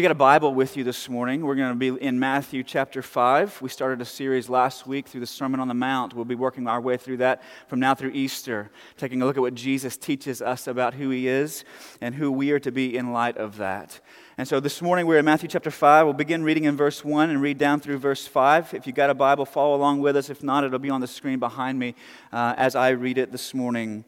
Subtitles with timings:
[0.00, 3.02] you got a Bible with you this morning, we're going to be in Matthew chapter
[3.02, 3.60] 5.
[3.60, 6.14] We started a series last week through the Sermon on the Mount.
[6.14, 9.42] We'll be working our way through that from now through Easter, taking a look at
[9.42, 11.66] what Jesus teaches us about who he is
[12.00, 14.00] and who we are to be in light of that.
[14.38, 16.06] And so this morning we're in Matthew chapter 5.
[16.06, 18.72] We'll begin reading in verse 1 and read down through verse 5.
[18.72, 20.30] If you've got a Bible, follow along with us.
[20.30, 21.94] If not, it'll be on the screen behind me
[22.32, 24.06] uh, as I read it this morning.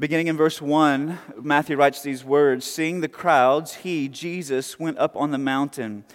[0.00, 5.14] Beginning in verse 1, Matthew writes these words Seeing the crowds, he, Jesus, went up
[5.14, 6.06] on the mountain.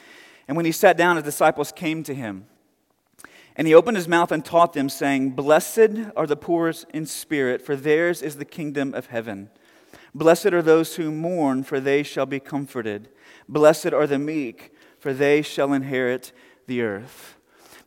[0.47, 2.47] And when he sat down, his disciples came to him.
[3.55, 7.61] And he opened his mouth and taught them, saying, Blessed are the poor in spirit,
[7.61, 9.51] for theirs is the kingdom of heaven.
[10.15, 13.09] Blessed are those who mourn, for they shall be comforted.
[13.47, 16.31] Blessed are the meek, for they shall inherit
[16.65, 17.34] the earth.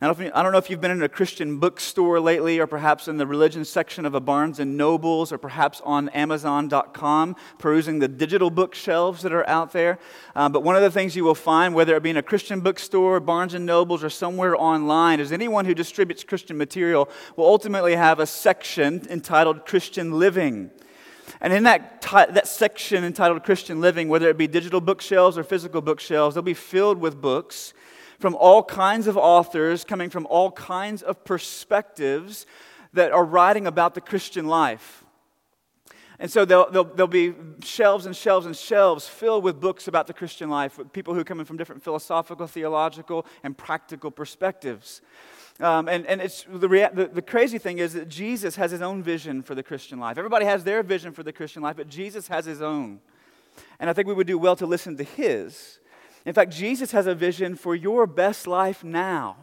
[0.01, 3.17] Now, I don't know if you've been in a Christian bookstore lately, or perhaps in
[3.17, 8.49] the religion section of a Barnes and Nobles, or perhaps on Amazon.com, perusing the digital
[8.49, 9.99] bookshelves that are out there.
[10.37, 12.61] Uh, but one of the things you will find, whether it be in a Christian
[12.61, 17.97] bookstore, Barnes and Nobles, or somewhere online, is anyone who distributes Christian material will ultimately
[17.97, 20.71] have a section entitled Christian Living.
[21.41, 25.81] And in that, that section entitled Christian Living, whether it be digital bookshelves or physical
[25.81, 27.73] bookshelves, they'll be filled with books
[28.19, 32.45] from all kinds of authors, coming from all kinds of perspectives
[32.93, 35.05] that are writing about the Christian life.
[36.21, 40.05] And so there'll, there'll, there'll, be shelves and shelves and shelves filled with books about
[40.05, 45.01] the Christian life, with people who come in from different philosophical, theological, and practical perspectives.
[45.61, 48.81] Um, and and it's, the, rea- the, the crazy thing is that Jesus has his
[48.81, 50.17] own vision for the Christian life.
[50.17, 52.99] Everybody has their vision for the Christian life, but Jesus has his own.
[53.79, 55.78] And I think we would do well to listen to his.
[56.29, 59.35] In fact, Jesus has a vision for your best life now,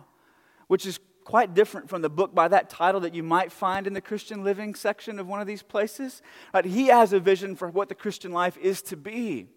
[0.68, 3.92] which is quite different from the book by that title that you might find in
[3.92, 6.22] the Christian living section of one of these places.
[6.64, 9.48] He has a vision for what the Christian life is to be.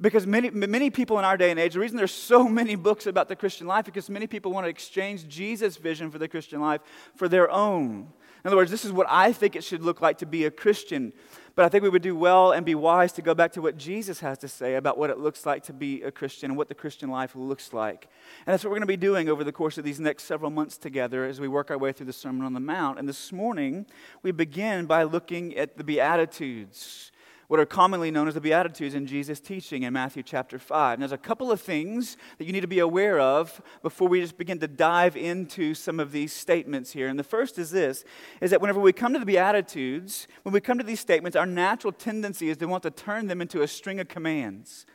[0.00, 3.06] Because many, many people in our day and age, the reason there's so many books
[3.06, 6.62] about the Christian life, because many people want to exchange Jesus' vision for the Christian
[6.62, 6.80] life
[7.16, 8.08] for their own.
[8.44, 10.50] In other words, this is what I think it should look like to be a
[10.50, 11.12] Christian.
[11.54, 13.76] But I think we would do well and be wise to go back to what
[13.76, 16.68] Jesus has to say about what it looks like to be a Christian and what
[16.68, 18.08] the Christian life looks like.
[18.46, 20.50] And that's what we're going to be doing over the course of these next several
[20.50, 22.98] months together as we work our way through the Sermon on the Mount.
[22.98, 23.86] And this morning,
[24.22, 27.11] we begin by looking at the Beatitudes
[27.52, 30.94] what are commonly known as the Beatitudes in Jesus' teaching in Matthew chapter 5.
[30.94, 34.22] And there's a couple of things that you need to be aware of before we
[34.22, 37.08] just begin to dive into some of these statements here.
[37.08, 38.04] And the first is this
[38.40, 41.44] is that whenever we come to the Beatitudes, when we come to these statements, our
[41.44, 44.86] natural tendency is to want to turn them into a string of commands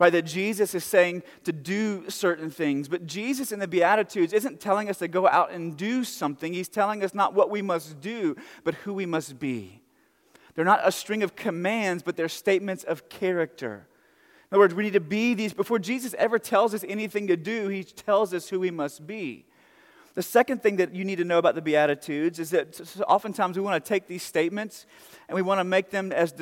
[0.00, 0.10] right?
[0.10, 2.88] That Jesus is saying to do certain things.
[2.88, 6.52] But Jesus in the Beatitudes isn't telling us to go out and do something.
[6.52, 8.34] He's telling us not what we must do,
[8.64, 9.83] but who we must be.
[10.54, 13.86] They're not a string of commands, but they're statements of character.
[14.50, 15.52] In other words, we need to be these.
[15.52, 19.46] Before Jesus ever tells us anything to do, he tells us who we must be.
[20.14, 23.64] The second thing that you need to know about the Beatitudes is that oftentimes we
[23.64, 24.86] want to take these statements
[25.28, 26.32] and we want to make them as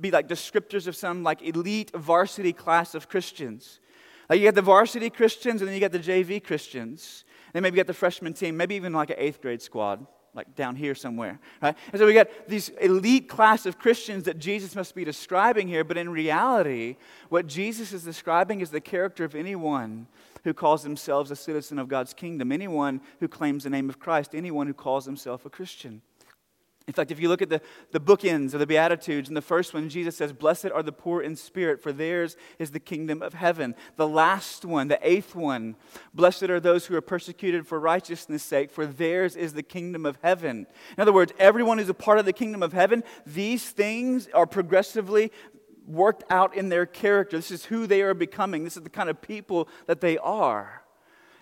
[0.00, 3.78] be like descriptors of some like elite varsity class of Christians.
[4.28, 7.24] Like you got the varsity Christians and then you got the JV Christians.
[7.52, 10.04] Then maybe you got the freshman team, maybe even like an eighth grade squad
[10.34, 11.76] like down here somewhere, right?
[11.92, 15.84] And so we got these elite class of Christians that Jesus must be describing here,
[15.84, 16.96] but in reality,
[17.28, 20.06] what Jesus is describing is the character of anyone
[20.44, 24.34] who calls themselves a citizen of God's kingdom, anyone who claims the name of Christ,
[24.34, 26.02] anyone who calls himself a Christian.
[26.86, 27.60] In fact, if you look at the,
[27.92, 31.22] the bookends of the Beatitudes, in the first one, Jesus says, Blessed are the poor
[31.22, 33.76] in spirit, for theirs is the kingdom of heaven.
[33.96, 35.76] The last one, the eighth one,
[36.14, 40.18] Blessed are those who are persecuted for righteousness' sake, for theirs is the kingdom of
[40.22, 40.66] heaven.
[40.96, 44.46] In other words, everyone who's a part of the kingdom of heaven, these things are
[44.46, 45.30] progressively
[45.86, 47.36] worked out in their character.
[47.36, 50.79] This is who they are becoming, this is the kind of people that they are.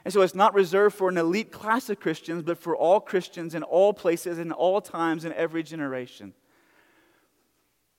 [0.08, 3.54] And so it's not reserved for an elite class of Christians, but for all Christians
[3.54, 6.32] in all places, in all times, in every generation.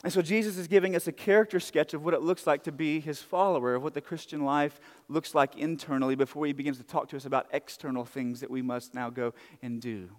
[0.04, 2.72] And so Jesus is giving us a character sketch of what it looks like to
[2.72, 6.84] be his follower, of what the Christian life looks like internally before he begins to
[6.84, 10.10] talk to us about external things that we must now go and do.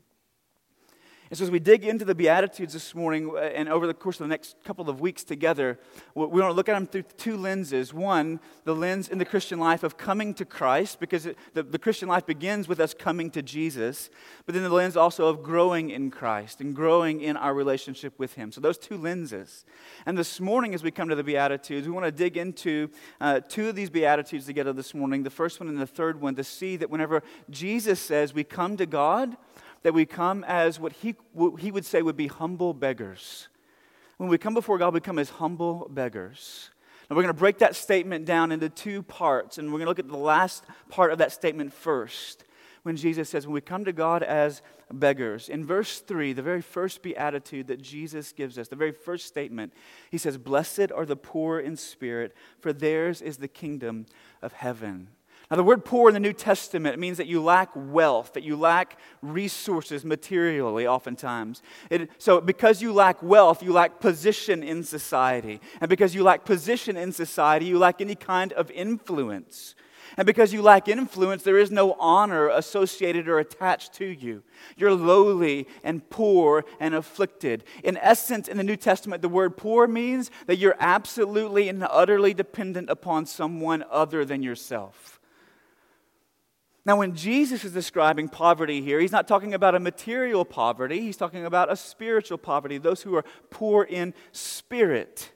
[1.31, 4.19] And so, as we dig into the Beatitudes this morning uh, and over the course
[4.19, 5.79] of the next couple of weeks together,
[6.17, 7.95] we want to look at them through two lenses.
[7.95, 11.79] One, the lens in the Christian life of coming to Christ, because it, the, the
[11.79, 14.11] Christian life begins with us coming to Jesus,
[14.45, 18.35] but then the lens also of growing in Christ and growing in our relationship with
[18.35, 18.51] Him.
[18.51, 19.65] So, those two lenses.
[20.07, 22.91] And this morning, as we come to the Beatitudes, we want to dig into
[23.21, 26.35] uh, two of these Beatitudes together this morning the first one and the third one
[26.35, 29.37] to see that whenever Jesus says we come to God,
[29.83, 33.49] that we come as what he, what he would say would be humble beggars.
[34.19, 36.71] When we come before God, we come as humble beggars.
[37.09, 39.91] And we're going to break that statement down into two parts, and we're going to
[39.91, 42.45] look at the last part of that statement first.
[42.83, 44.63] When Jesus says, when we come to God as
[44.93, 45.49] beggars.
[45.49, 49.73] In verse 3, the very first beatitude that Jesus gives us, the very first statement,
[50.11, 54.07] he says, Blessed are the poor in spirit, for theirs is the kingdom
[54.43, 55.09] of heaven.
[55.51, 58.57] Now, the word poor in the New Testament means that you lack wealth, that you
[58.57, 61.61] lack resources materially, oftentimes.
[61.91, 65.61] It, so, because you lack wealth, you lack position in society.
[65.81, 69.75] And because you lack position in society, you lack any kind of influence.
[70.17, 74.45] And because you lack influence, there is no honor associated or attached to you.
[74.77, 77.65] You're lowly and poor and afflicted.
[77.83, 82.35] In essence, in the New Testament, the word poor means that you're absolutely and utterly
[82.35, 85.20] dependent upon someone other than yourself.
[86.87, 91.17] Now, when Jesus is describing poverty here, he's not talking about a material poverty, he's
[91.17, 95.33] talking about a spiritual poverty, those who are poor in spirit.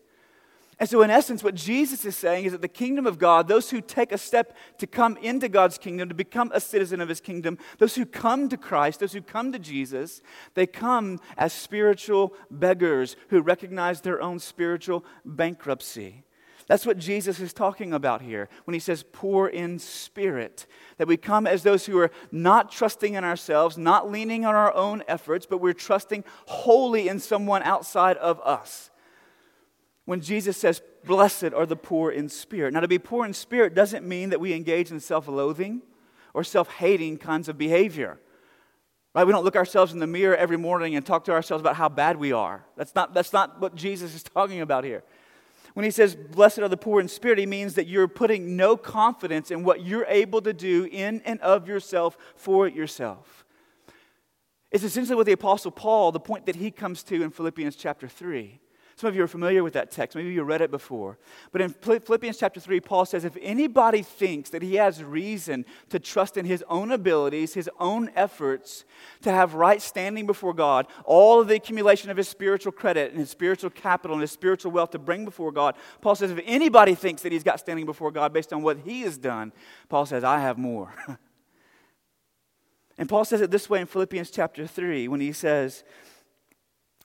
[0.81, 3.71] And so, in essence, what Jesus is saying is that the kingdom of God, those
[3.71, 7.21] who take a step to come into God's kingdom, to become a citizen of his
[7.21, 10.21] kingdom, those who come to Christ, those who come to Jesus,
[10.55, 16.24] they come as spiritual beggars who recognize their own spiritual bankruptcy.
[16.67, 20.67] That's what Jesus is talking about here when he says poor in spirit.
[20.97, 24.75] That we come as those who are not trusting in ourselves, not leaning on our
[24.75, 28.91] own efforts, but we're trusting wholly in someone outside of us.
[30.07, 32.73] When Jesus says, Blessed are the poor in spirit.
[32.73, 35.83] Now, to be poor in spirit doesn't mean that we engage in self loathing
[36.33, 38.19] or self hating kinds of behavior.
[39.15, 39.25] Right?
[39.25, 41.89] We don't look ourselves in the mirror every morning and talk to ourselves about how
[41.89, 42.65] bad we are.
[42.77, 45.05] That's not, that's not what Jesus is talking about here.
[45.75, 48.77] When he says, Blessed are the poor in spirit, he means that you're putting no
[48.77, 53.45] confidence in what you're able to do in and of yourself for yourself.
[54.71, 58.09] It's essentially what the Apostle Paul, the point that he comes to in Philippians chapter
[58.09, 58.61] 3.
[58.97, 60.15] Some of you are familiar with that text.
[60.15, 61.19] Maybe you read it before.
[61.51, 65.99] But in Philippians chapter 3, Paul says if anybody thinks that he has reason to
[65.99, 68.85] trust in his own abilities, his own efforts
[69.23, 73.19] to have right standing before God, all of the accumulation of his spiritual credit and
[73.19, 76.95] his spiritual capital and his spiritual wealth to bring before God, Paul says if anybody
[76.95, 79.53] thinks that he's got standing before God based on what he has done,
[79.89, 80.95] Paul says, I have more.
[82.97, 85.83] and Paul says it this way in Philippians chapter 3 when he says,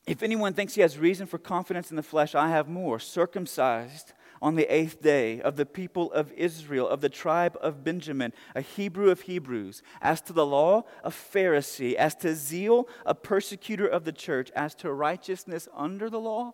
[0.09, 3.00] if anyone thinks he has reason for confidence in the flesh, I have more.
[3.00, 8.33] Circumcised on the eighth day of the people of Israel, of the tribe of Benjamin,
[8.56, 13.85] a Hebrew of Hebrews, as to the law, a Pharisee, as to zeal, a persecutor
[13.85, 16.53] of the church, as to righteousness under the law,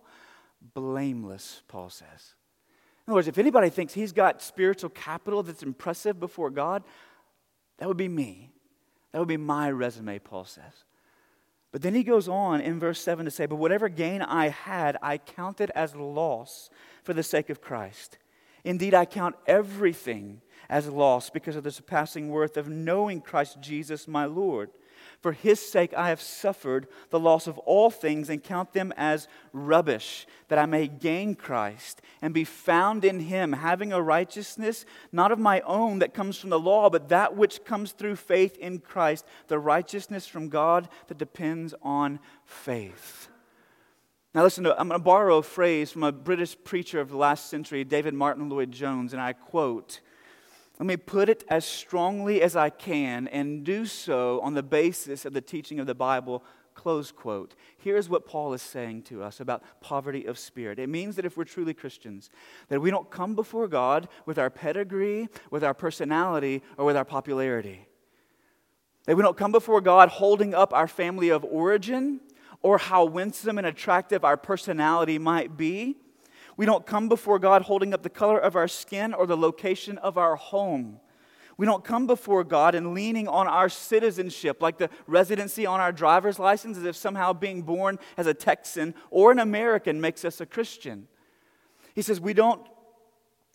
[0.73, 2.35] blameless, Paul says.
[3.05, 6.83] In other words, if anybody thinks he's got spiritual capital that's impressive before God,
[7.77, 8.51] that would be me.
[9.11, 10.84] That would be my resume, Paul says.
[11.75, 14.95] But then he goes on in verse 7 to say, But whatever gain I had,
[15.01, 16.69] I counted as loss
[17.03, 18.17] for the sake of Christ.
[18.63, 20.39] Indeed, I count everything
[20.69, 24.69] as loss because of the surpassing worth of knowing Christ Jesus my Lord
[25.25, 29.27] for his sake I have suffered the loss of all things and count them as
[29.53, 35.31] rubbish, that I may gain Christ and be found in him, having a righteousness not
[35.31, 38.77] of my own that comes from the law, but that which comes through faith in
[38.77, 43.27] Christ, the righteousness from God that depends on faith.
[44.35, 47.17] Now, listen, to, I'm going to borrow a phrase from a British preacher of the
[47.17, 50.01] last century, David Martyn Lloyd Jones, and I quote
[50.79, 55.23] let me put it as strongly as I can and do so on the basis
[55.23, 56.43] of the teaching of the Bible.
[56.73, 57.55] Close quote.
[57.77, 60.77] Here's what Paul is saying to us about poverty of spirit.
[60.77, 62.29] It means that if we're truly Christians,
[62.67, 67.05] that we don't come before God with our pedigree, with our personality, or with our
[67.05, 67.87] popularity.
[69.05, 72.19] That we don't come before God holding up our family of origin
[72.61, 75.95] or how winsome and attractive our personality might be
[76.57, 79.97] we don't come before God holding up the color of our skin or the location
[79.97, 80.99] of our home.
[81.57, 85.91] We don't come before God and leaning on our citizenship, like the residency on our
[85.91, 90.41] driver's license, as if somehow being born as a Texan or an American makes us
[90.41, 91.07] a Christian.
[91.93, 92.61] He says we don't,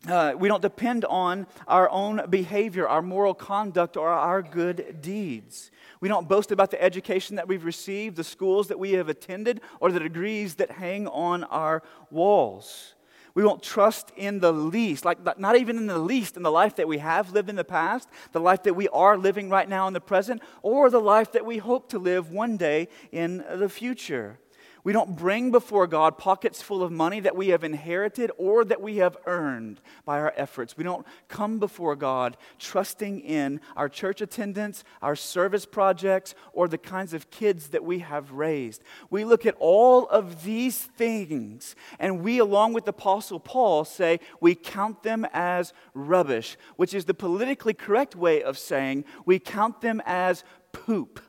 [0.08, 5.70] uh, we don't depend on our own behavior, our moral conduct, or our good deeds.
[6.00, 9.60] We don't boast about the education that we've received, the schools that we have attended,
[9.78, 12.94] or the degrees that hang on our walls.
[13.34, 16.76] We won't trust in the least, like not even in the least, in the life
[16.76, 19.86] that we have lived in the past, the life that we are living right now
[19.86, 23.68] in the present, or the life that we hope to live one day in the
[23.68, 24.40] future.
[24.82, 28.80] We don't bring before God pockets full of money that we have inherited or that
[28.80, 30.76] we have earned by our efforts.
[30.76, 36.78] We don't come before God trusting in our church attendance, our service projects, or the
[36.78, 38.82] kinds of kids that we have raised.
[39.10, 44.20] We look at all of these things and we, along with the Apostle Paul, say
[44.40, 49.80] we count them as rubbish, which is the politically correct way of saying we count
[49.80, 51.20] them as poop.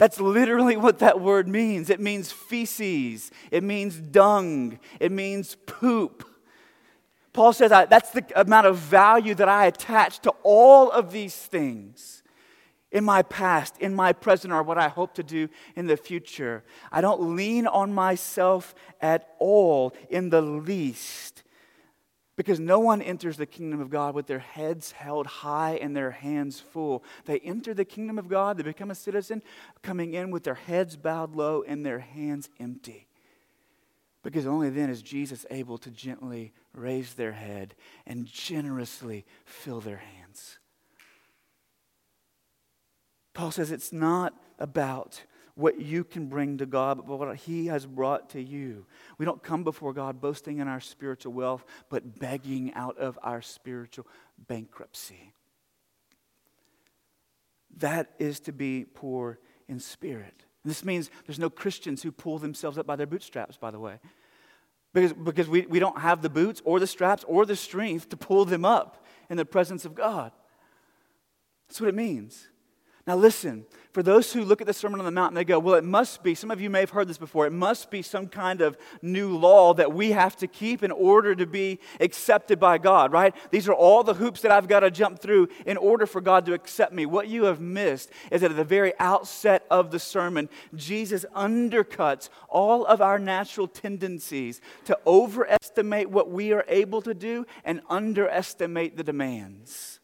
[0.00, 1.90] That's literally what that word means.
[1.90, 6.26] It means feces, it means dung, it means poop.
[7.34, 12.22] Paul says that's the amount of value that I attach to all of these things
[12.90, 16.64] in my past, in my present, or what I hope to do in the future.
[16.90, 21.39] I don't lean on myself at all in the least.
[22.40, 26.10] Because no one enters the kingdom of God with their heads held high and their
[26.10, 27.04] hands full.
[27.26, 29.42] They enter the kingdom of God, they become a citizen,
[29.82, 33.08] coming in with their heads bowed low and their hands empty.
[34.22, 37.74] Because only then is Jesus able to gently raise their head
[38.06, 40.60] and generously fill their hands.
[43.34, 47.86] Paul says it's not about what you can bring to God, but what He has
[47.86, 48.86] brought to you.
[49.18, 53.42] We don't come before God boasting in our spiritual wealth, but begging out of our
[53.42, 54.06] spiritual
[54.48, 55.32] bankruptcy.
[57.78, 59.38] That is to be poor
[59.68, 60.44] in spirit.
[60.64, 63.98] This means there's no Christians who pull themselves up by their bootstraps, by the way.
[64.92, 68.16] Because, because we, we don't have the boots or the straps or the strength to
[68.16, 70.32] pull them up in the presence of God.
[71.68, 72.48] That's what it means.
[73.06, 75.58] Now, listen, for those who look at the Sermon on the Mount and they go,
[75.58, 78.02] well, it must be, some of you may have heard this before, it must be
[78.02, 82.60] some kind of new law that we have to keep in order to be accepted
[82.60, 83.34] by God, right?
[83.50, 86.44] These are all the hoops that I've got to jump through in order for God
[86.46, 87.06] to accept me.
[87.06, 92.28] What you have missed is that at the very outset of the sermon, Jesus undercuts
[92.48, 98.96] all of our natural tendencies to overestimate what we are able to do and underestimate
[98.96, 100.00] the demands.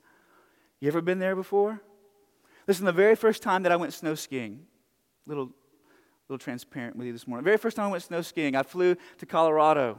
[0.81, 1.83] You ever been there before?
[2.66, 4.61] Listen, the very first time that I went snow skiing,
[5.26, 5.50] little,
[6.28, 7.44] little transparent with you this morning.
[7.44, 9.99] The very first time I went snow skiing, I flew to Colorado.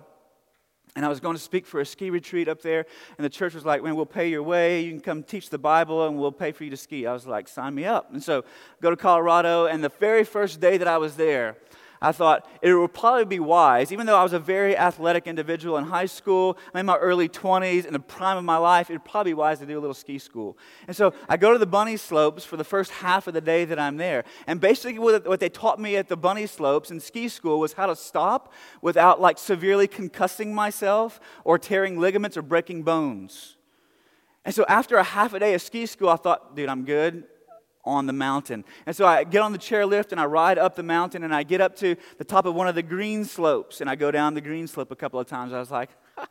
[0.96, 2.86] And I was going to speak for a ski retreat up there,
[3.18, 4.82] and the church was like, Man, we'll pay your way.
[4.82, 7.06] You can come teach the Bible, and we'll pay for you to ski.
[7.06, 8.12] I was like, Sign me up.
[8.14, 8.46] And so,
[8.82, 11.58] go to Colorado, and the very first day that I was there,
[12.02, 15.78] I thought it would probably be wise, even though I was a very athletic individual
[15.78, 18.94] in high school, I'm in my early 20s, in the prime of my life, it
[18.94, 20.58] would probably be wise to do a little ski school.
[20.88, 23.66] And so I go to the bunny slopes for the first half of the day
[23.66, 24.26] that I'm there.
[24.46, 27.88] And basically, what they taught me at the bunny slopes in ski school was how
[27.88, 33.56] to stop without like severely concussing myself or tearing ligaments or breaking bones.
[34.46, 37.26] And so after a half a day of ski school, I thought, dude, I'm good
[37.88, 38.66] on the mountain.
[38.86, 41.44] And so I get on the chairlift and I ride up the mountain and I
[41.44, 44.34] get up to the top of one of the green slopes and I go down
[44.34, 45.54] the green slope a couple of times.
[45.54, 46.26] I was like, I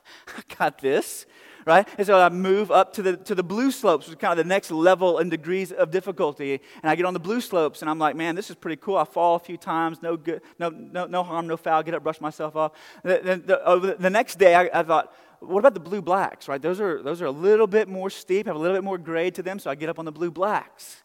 [0.59, 1.27] got this,
[1.65, 1.89] right?
[1.97, 4.45] And so I move up to the, to the blue slopes, which is kind of
[4.45, 6.61] the next level in degrees of difficulty.
[6.83, 8.97] And I get on the blue slopes and I'm like, man, this is pretty cool.
[8.97, 12.03] I fall a few times, no, good, no, no, no harm, no foul, get up,
[12.03, 12.73] brush myself off.
[13.03, 16.61] The, the, the, next day I, I thought, what about the blue blacks, right?
[16.61, 19.35] Those are, those are a little bit more steep, have a little bit more grade
[19.37, 21.03] to them, so I get up on the blue blacks.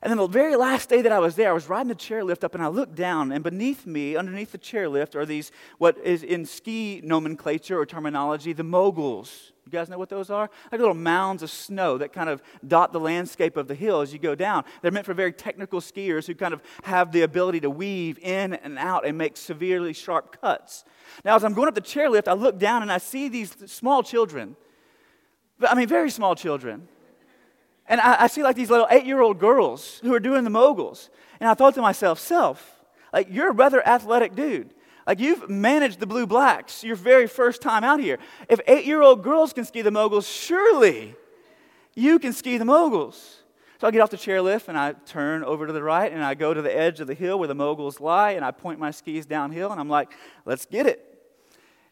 [0.00, 2.44] And then the very last day that I was there, I was riding the chairlift
[2.44, 6.22] up and I looked down, and beneath me, underneath the chairlift, are these, what is
[6.22, 9.52] in ski nomenclature or terminology, the moguls.
[9.66, 10.48] You guys know what those are?
[10.72, 14.14] Like little mounds of snow that kind of dot the landscape of the hill as
[14.14, 14.64] you go down.
[14.80, 18.54] They're meant for very technical skiers who kind of have the ability to weave in
[18.54, 20.84] and out and make severely sharp cuts.
[21.22, 24.02] Now, as I'm going up the chairlift, I look down and I see these small
[24.02, 24.56] children.
[25.60, 26.88] I mean, very small children
[27.88, 30.50] and I, I see like these little eight year old girls who are doing the
[30.50, 31.10] moguls.
[31.40, 34.74] And I thought to myself, self, like you're a rather athletic dude.
[35.06, 38.18] Like you've managed the Blue Blacks your very first time out here.
[38.48, 41.16] If eight year old girls can ski the moguls, surely
[41.94, 43.42] you can ski the moguls.
[43.80, 46.34] So I get off the chairlift and I turn over to the right and I
[46.34, 48.90] go to the edge of the hill where the moguls lie and I point my
[48.90, 50.12] skis downhill and I'm like,
[50.44, 51.04] let's get it.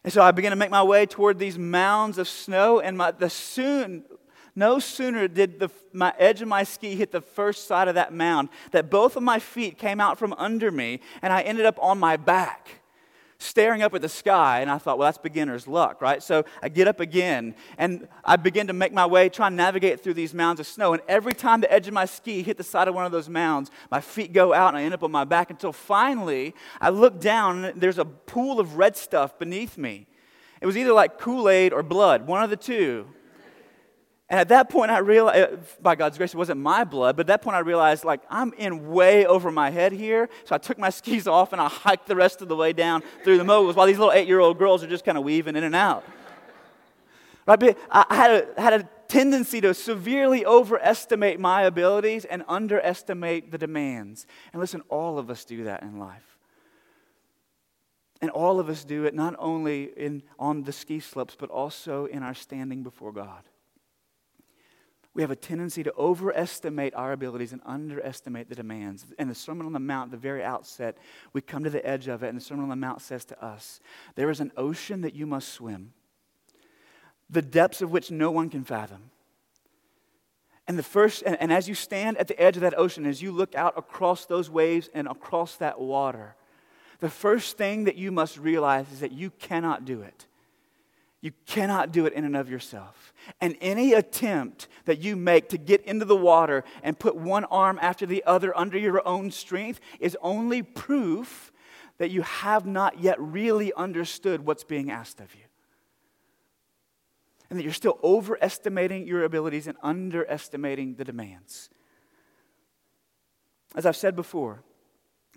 [0.03, 3.11] And so I begin to make my way toward these mounds of snow and my,
[3.11, 4.03] the soon
[4.57, 8.11] no sooner did the, my edge of my ski hit the first side of that
[8.11, 11.77] mound that both of my feet came out from under me and I ended up
[11.79, 12.81] on my back
[13.37, 14.61] staring up at the sky.
[14.61, 16.23] And i thought well that's beginner's luck right?
[16.23, 20.03] So i get up again and i begin to make my way try and navigate
[20.03, 20.93] through these mounds of snow.
[20.93, 23.29] And every time the edge of my ski hit the side of one of those
[23.29, 26.89] mounds my feet go out and i end up on my back until finally i
[26.89, 30.07] look down and there's a pool of red stuff beneath me.
[30.59, 33.07] It was either like kool-aid or blood one of the two
[34.29, 37.21] And at that point, I realized, uh, by God's grace, it wasn't my blood, but
[37.21, 40.27] at that point, I realized, like, I'm in way over my head here.
[40.43, 43.03] So I took my skis off and I hiked the rest of the way down
[43.23, 45.55] through the moguls while these little eight year old girls are just kind of weaving
[45.55, 46.03] in and out.
[47.45, 47.77] Right?
[47.89, 54.27] I had a, had a tendency to severely overestimate my abilities and underestimate the demands.
[54.51, 56.37] And listen, all of us do that in life.
[58.21, 62.05] And all of us do it not only in, on the ski slopes, but also
[62.05, 63.43] in our standing before God.
[65.17, 69.03] We have a tendency to overestimate our abilities and underestimate the demands.
[69.17, 70.95] And the Sermon on the Mount, the very outset,
[71.33, 73.43] we come to the edge of it, and the Sermon on the Mount says to
[73.43, 73.79] us,
[74.13, 75.93] There is an ocean that you must swim
[77.31, 79.09] the depths of which no one can fathom.
[80.67, 83.19] And the first, and, and, as you stand at the edge of that ocean, as
[83.19, 86.35] you look out across those waves and across that water,
[86.99, 90.27] the first thing that you must realize is that you cannot do it.
[91.27, 93.13] You cannot do it in and of yourself.
[93.41, 97.77] And any attempt that you make to get into the water and put one arm
[97.81, 101.51] after the other under your own strength is only proof
[101.97, 105.41] that you have not yet really understood what's being asked of you
[107.49, 111.69] and that you're still overestimating your abilities and underestimating the demands.
[113.75, 114.63] As I've said before,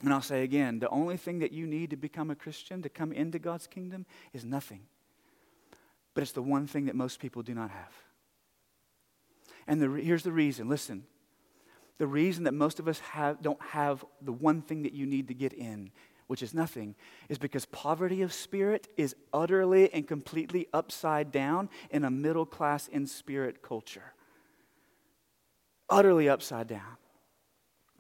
[0.05, 2.89] and I'll say again, the only thing that you need to become a Christian, to
[2.89, 4.83] come into God's kingdom, is nothing.
[6.15, 7.93] But it's the one thing that most people do not have.
[9.67, 11.05] And the, here's the reason listen,
[11.99, 15.29] the reason that most of us have, don't have the one thing that you need
[15.29, 15.91] to get in
[16.31, 16.95] which is nothing,
[17.29, 22.87] is because poverty of spirit is utterly and completely upside down in a middle class
[22.87, 24.15] in spirit culture.
[25.89, 26.99] Utterly upside down.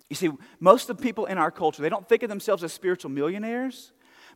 [0.09, 2.73] You see, most of the people in our culture, they don't think of themselves as
[2.73, 3.90] spiritual millionaires,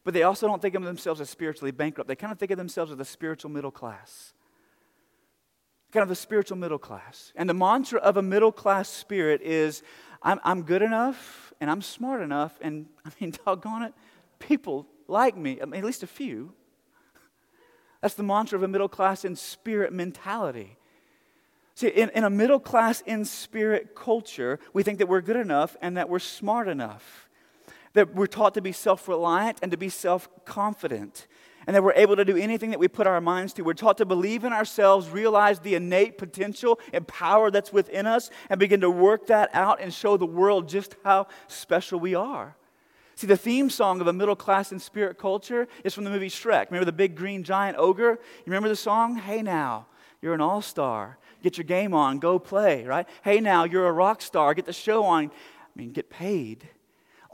[0.04, 2.08] but they also don't think of themselves as spiritually bankrupt.
[2.08, 4.34] They kind of think of themselves as the spiritual middle class.
[5.92, 7.32] Kind of the spiritual middle class.
[7.34, 9.82] And the mantra of a middle class spirit is
[10.22, 13.94] I'm, I'm good enough and I'm smart enough, and I mean, doggone it,
[14.38, 16.52] people like me, I mean, at least a few.
[18.00, 20.76] That's the mantra of a middle class in spirit mentality.
[21.74, 25.76] See, in, in a middle class in spirit culture, we think that we're good enough
[25.80, 27.23] and that we're smart enough.
[27.94, 31.26] That we're taught to be self reliant and to be self confident
[31.66, 33.62] and that we're able to do anything that we put our minds to.
[33.62, 38.30] We're taught to believe in ourselves, realize the innate potential and power that's within us,
[38.50, 42.56] and begin to work that out and show the world just how special we are.
[43.16, 46.28] See, the theme song of a middle class and spirit culture is from the movie
[46.28, 46.70] Shrek.
[46.70, 48.10] Remember the big green giant ogre?
[48.10, 49.16] You remember the song?
[49.16, 49.86] Hey now,
[50.20, 51.18] you're an all star.
[51.42, 53.06] Get your game on, go play, right?
[53.22, 54.52] Hey now, you're a rock star.
[54.54, 55.26] Get the show on.
[55.26, 55.30] I
[55.76, 56.68] mean, get paid.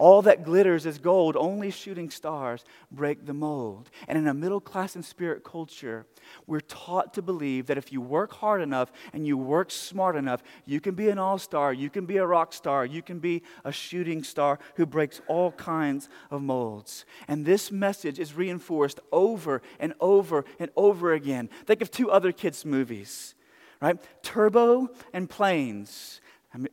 [0.00, 1.36] All that glitters is gold.
[1.36, 3.90] Only shooting stars break the mold.
[4.08, 6.06] And in a middle class and spirit culture,
[6.46, 10.42] we're taught to believe that if you work hard enough and you work smart enough,
[10.64, 13.42] you can be an all star, you can be a rock star, you can be
[13.62, 17.04] a shooting star who breaks all kinds of molds.
[17.28, 21.50] And this message is reinforced over and over and over again.
[21.66, 23.34] Think of two other kids' movies,
[23.82, 24.00] right?
[24.22, 26.22] Turbo and Planes.
[26.54, 26.70] I mean,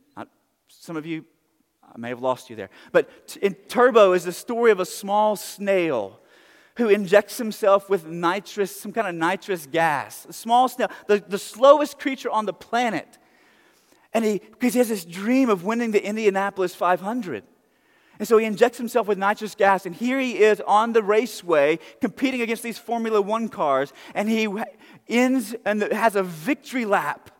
[0.68, 1.26] some of you
[1.98, 2.70] I may have lost you there.
[2.92, 6.20] But in Turbo is the story of a small snail
[6.76, 10.24] who injects himself with nitrous, some kind of nitrous gas.
[10.28, 13.18] A small snail, the, the slowest creature on the planet.
[14.14, 17.42] And he, because he has this dream of winning the Indianapolis 500.
[18.20, 21.80] And so he injects himself with nitrous gas, and here he is on the raceway
[22.00, 24.48] competing against these Formula One cars, and he
[25.08, 27.30] ends and has a victory lap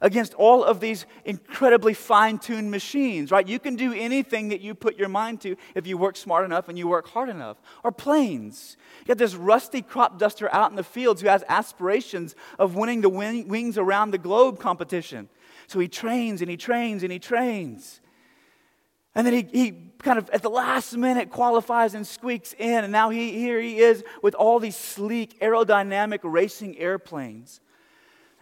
[0.00, 3.46] against all of these incredibly fine tuned machines, right?
[3.46, 6.68] You can do anything that you put your mind to if you work smart enough
[6.68, 7.58] and you work hard enough.
[7.84, 8.76] Or planes.
[9.00, 13.00] You got this rusty crop duster out in the fields who has aspirations of winning
[13.00, 15.28] the wings around the globe competition.
[15.66, 18.00] So he trains and he trains and he trains.
[19.14, 22.84] And then he, he kind of at the last minute qualifies and squeaks in.
[22.84, 27.60] And now he, here he is with all these sleek, aerodynamic racing airplanes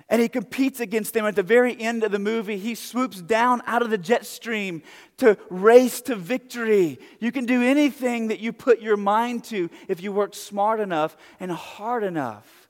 [0.09, 1.27] and he competes against them.
[1.27, 4.83] At the very end of the movie, he swoops down out of the jet stream
[5.19, 6.99] to race to victory.
[7.19, 11.17] You can do anything that you put your mind to if you work smart enough
[11.41, 12.69] and hard enough.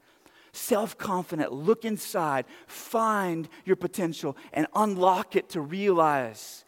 [0.53, 6.65] Self confident, look inside, find your potential, and unlock it to realize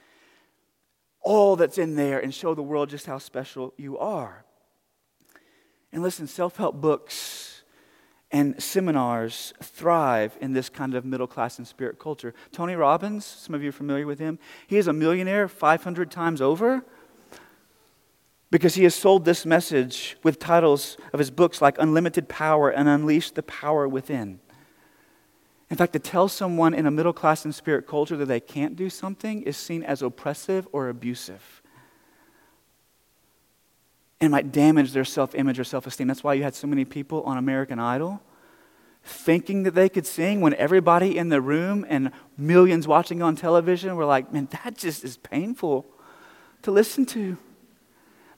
[1.23, 4.45] all that's in there and show the world just how special you are.
[5.91, 7.58] And listen, self help books
[8.31, 12.35] and seminars thrive in this kind of middle class and spirit culture.
[12.53, 16.43] Tony Robbins, some of you are familiar with him, he is a millionaire 500 times
[16.43, 16.85] over
[18.51, 22.88] because he has sold this message with titles of his books like Unlimited Power and
[22.88, 24.41] Unleash the Power Within.
[25.71, 28.75] In fact, to tell someone in a middle class and spirit culture that they can't
[28.75, 31.58] do something is seen as oppressive or abusive.
[34.21, 36.09] And might damage their self image or self esteem.
[36.09, 38.21] That's why you had so many people on American Idol
[39.05, 43.97] thinking that they could sing when everybody in the room and millions watching on television
[43.97, 45.87] were like, man, that just is painful
[46.63, 47.37] to listen to.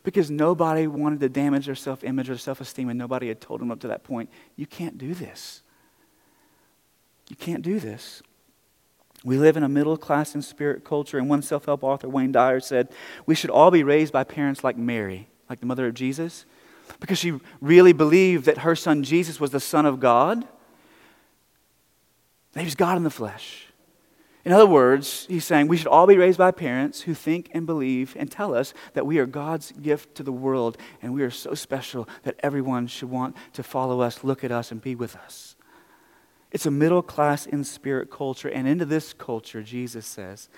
[0.03, 3.61] Because nobody wanted to damage their self image or self esteem, and nobody had told
[3.61, 5.62] them up to that point, you can't do this.
[7.29, 8.23] You can't do this.
[9.23, 12.33] We live in a middle class and spirit culture, and one self help author, Wayne
[12.33, 12.88] Dyer, said,
[13.27, 16.46] We should all be raised by parents like Mary, like the mother of Jesus,
[17.00, 20.46] because she really believed that her son Jesus was the Son of God.
[22.52, 23.66] That he was God in the flesh.
[24.44, 27.66] In other words, he's saying we should all be raised by parents who think and
[27.66, 31.30] believe and tell us that we are God's gift to the world and we are
[31.30, 35.14] so special that everyone should want to follow us, look at us, and be with
[35.14, 35.56] us.
[36.50, 40.48] It's a middle class in spirit culture, and into this culture, Jesus says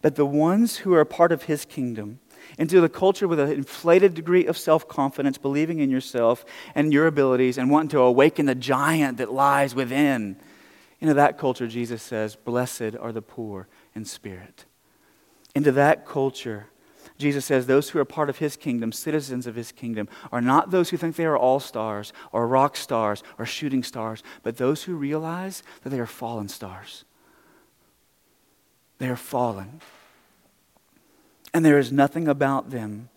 [0.00, 2.20] that the ones who are part of his kingdom,
[2.56, 7.06] into the culture with an inflated degree of self confidence, believing in yourself and your
[7.06, 10.36] abilities, and wanting to awaken the giant that lies within.
[11.00, 14.64] Into that culture, Jesus says, Blessed are the poor in spirit.
[15.54, 16.68] Into that culture,
[17.18, 20.70] Jesus says those who are part of his kingdom, citizens of his kingdom, are not
[20.70, 24.84] those who think they are all stars or rock stars or shooting stars, but those
[24.84, 27.04] who realize that they are fallen stars.
[28.98, 29.80] They are fallen.
[31.52, 33.08] And there is nothing about them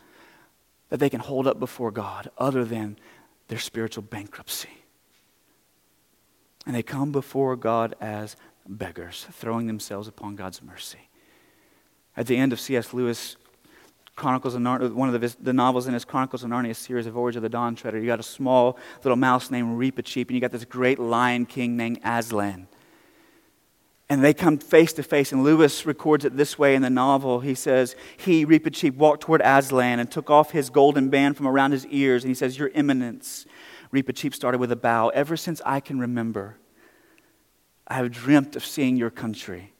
[0.89, 2.97] that they can hold up before God other than
[3.47, 4.69] their spiritual bankruptcy.
[6.65, 8.35] And they come before God as
[8.67, 11.09] beggars, throwing themselves upon God's mercy.
[12.15, 12.93] At the end of C.S.
[12.93, 13.37] Lewis'
[14.15, 17.13] Chronicles of Narnia, one of the, the, novels in his Chronicles of Narnia series of
[17.13, 20.41] Voyage of the Dawn Treader, you got a small little mouse named Reepicheep, and you
[20.41, 22.67] got this great lion king named Aslan.
[24.11, 27.39] And they come face to face, and Lewis records it this way in the novel.
[27.39, 31.71] He says, He, Reepicheep, walked toward Aslan and took off his golden band from around
[31.71, 33.45] his ears, and he says, Your Eminence.
[33.93, 35.07] Reepicheep started with a bow.
[35.13, 36.57] Ever since I can remember,
[37.87, 39.71] I have dreamt of seeing your country.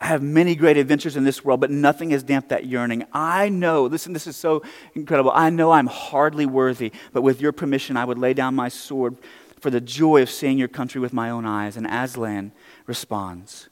[0.00, 3.04] I have many great adventures in this world, but nothing has damped that yearning.
[3.12, 4.64] I know, listen, this is so
[4.94, 5.30] incredible.
[5.32, 9.16] I know I'm hardly worthy, but with your permission, I would lay down my sword
[9.60, 11.76] for the joy of seeing your country with my own eyes.
[11.76, 12.52] And Aslan
[12.86, 13.68] responds,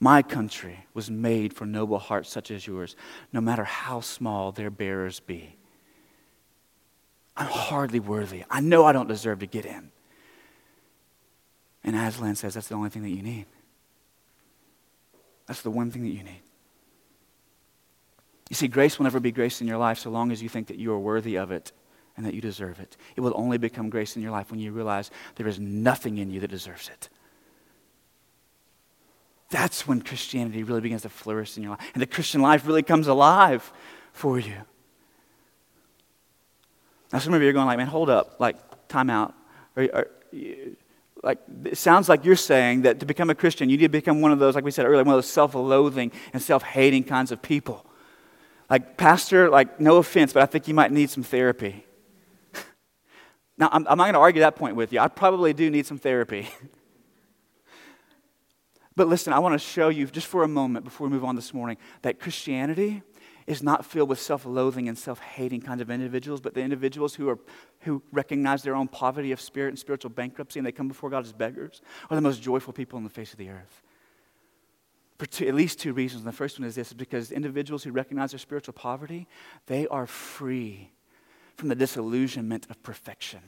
[0.00, 2.96] My country was made for noble hearts such as yours,
[3.32, 5.56] no matter how small their bearers be.
[7.36, 8.44] I'm hardly worthy.
[8.48, 9.90] I know I don't deserve to get in.
[11.82, 13.46] And Aslan says that's the only thing that you need.
[15.46, 16.40] That's the one thing that you need.
[18.48, 20.68] You see, grace will never be grace in your life so long as you think
[20.68, 21.72] that you are worthy of it
[22.16, 22.96] and that you deserve it.
[23.16, 26.30] It will only become grace in your life when you realize there is nothing in
[26.30, 27.08] you that deserves it.
[29.50, 31.90] That's when Christianity really begins to flourish in your life.
[31.94, 33.72] And the Christian life really comes alive
[34.12, 34.56] for you.
[37.12, 38.56] Now, some of you are going like, man, hold up, like,
[38.88, 39.34] time out.
[39.76, 40.06] Are, are,
[41.22, 44.20] like, it sounds like you're saying that to become a Christian, you need to become
[44.20, 47.04] one of those, like we said earlier, one of those self loathing and self hating
[47.04, 47.86] kinds of people.
[48.68, 51.86] Like, Pastor, like, no offense, but I think you might need some therapy.
[53.58, 55.00] now, I'm, I'm not going to argue that point with you.
[55.00, 56.48] I probably do need some therapy.
[58.96, 61.34] but listen, I want to show you just for a moment before we move on
[61.34, 63.02] this morning that Christianity
[63.46, 67.14] is not filled with self loathing and self hating kinds of individuals, but the individuals
[67.14, 67.38] who, are,
[67.80, 71.24] who recognize their own poverty of spirit and spiritual bankruptcy and they come before God
[71.24, 73.82] as beggars are the most joyful people on the face of the earth.
[75.18, 76.22] For two, at least two reasons.
[76.22, 79.26] And the first one is this because individuals who recognize their spiritual poverty,
[79.66, 80.90] they are free
[81.56, 83.40] from the disillusionment of perfection.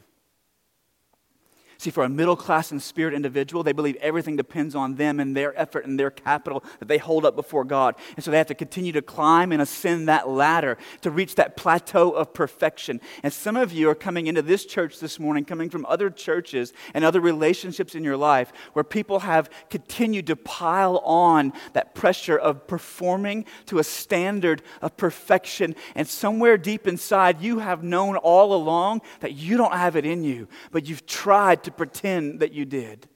[1.79, 5.37] See, for a middle class and spirit individual, they believe everything depends on them and
[5.37, 7.97] their effort and their capital that they hold up before God.
[8.17, 11.57] And so they have to continue to climb and ascend that ladder to reach that
[11.57, 13.01] plateau of perfection.
[13.23, 16.73] And some of you are coming into this church this morning, coming from other churches
[16.95, 22.39] and other relationships in your life where people have continued to pile on that pressure
[22.39, 25.77] of performing to a standard of perfection.
[25.95, 30.25] And somewhere deep inside, you have known all along that you don't have it in
[30.25, 33.09] you, but you've tried to pretend that you did.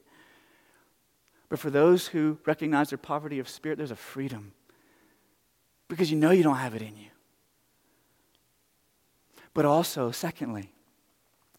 [1.49, 4.53] But for those who recognize their poverty of spirit, there's a freedom
[5.89, 7.09] because you know you don't have it in you.
[9.55, 10.73] But also, secondly,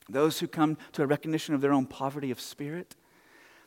[0.07, 2.95] those who come to a recognition of their own poverty of spirit,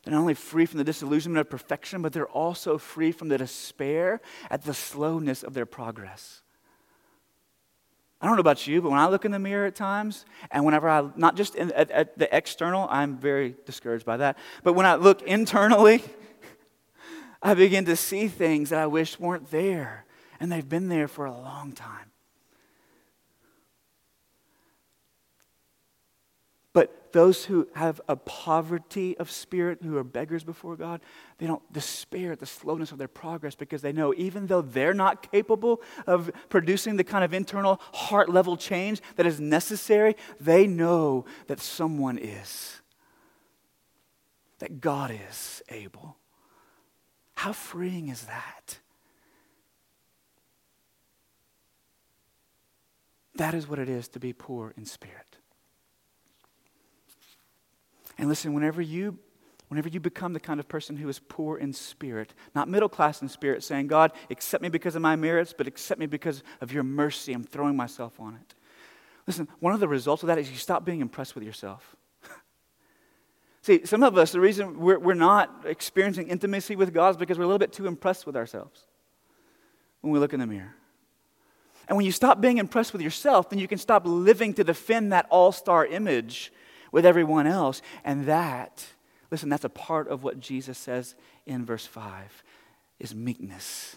[0.03, 3.39] they're not only free from the disillusionment of perfection, but they're also free from the
[3.39, 6.43] despair at the slowness of their progress.
[8.25, 10.65] I don't know about you, but when I look in the mirror at times, and
[10.65, 14.73] whenever I, not just in, at, at the external, I'm very discouraged by that, but
[14.73, 16.03] when I look internally,
[17.43, 20.07] I begin to see things that I wish weren't there,
[20.41, 22.13] and they've been there for a long time.
[26.73, 31.01] But those who have a poverty of spirit, who are beggars before God,
[31.39, 34.93] they don't despair at the slowness of their progress because they know even though they're
[34.93, 40.67] not capable of producing the kind of internal heart level change that is necessary, they
[40.67, 42.81] know that someone is,
[44.59, 46.17] that God is able.
[47.37, 48.81] How freeing is that?
[53.37, 55.34] That is what it is to be poor in spirit.
[58.19, 59.19] And listen, whenever you
[59.69, 63.23] whenever you become the kind of person who is poor in spirit, not middle class
[63.23, 66.71] in spirit, saying, God, accept me because of my merits, but accept me because of
[66.71, 68.55] your mercy, I'm throwing myself on it.
[69.27, 71.97] Listen, one of the results of that is you stop being impressed with yourself.
[73.63, 77.39] See, some of us, the reason we're, we're not experiencing intimacy with God is because
[77.39, 78.83] we're a little bit too impressed with ourselves
[80.03, 80.75] when we look in the mirror.
[81.89, 85.13] And when you stop being impressed with yourself, then you can stop living to defend
[85.13, 86.53] that all star image
[86.95, 87.83] with everyone else.
[88.05, 88.87] And that,
[89.33, 92.45] listen, that's a part of what Jesus says in verse 5
[93.01, 93.97] is meekness.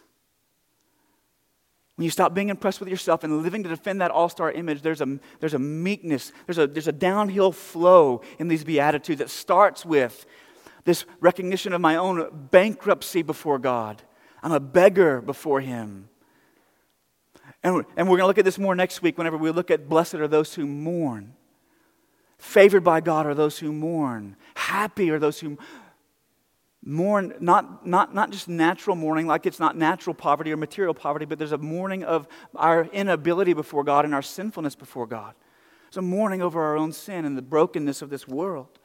[1.95, 4.81] When you stop being impressed with yourself and living to defend that all star image,
[4.81, 9.29] there's a, there's a meekness, there's a, there's a downhill flow in these Beatitudes that
[9.29, 10.25] starts with
[10.83, 14.01] this recognition of my own bankruptcy before God.
[14.41, 16.09] I'm a beggar before Him.
[17.63, 19.87] And, and we're going to look at this more next week whenever we look at
[19.87, 21.35] blessed are those who mourn.
[22.37, 24.35] Favored by God are those who mourn.
[24.55, 25.57] Happy are those who
[26.83, 31.25] mourn, not, not, not just natural mourning, like it's not natural poverty or material poverty,
[31.25, 35.33] but there's a mourning of our inability before God and our sinfulness before God.
[35.87, 38.79] It's a mourning over our own sin and the brokenness of this world.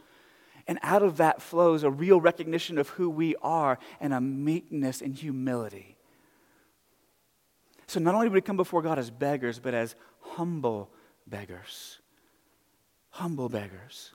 [0.67, 5.03] And out of that flows a real recognition of who we are and a meekness
[5.03, 5.97] and humility.
[7.89, 10.91] So not only do we come before God as beggars, but as humble
[11.27, 12.02] beggars
[13.13, 14.13] humble beggars.